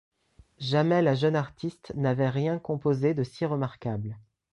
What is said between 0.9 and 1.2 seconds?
la